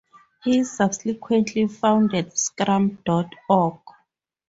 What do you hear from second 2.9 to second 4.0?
dot org.